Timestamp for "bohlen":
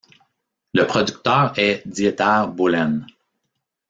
2.49-3.05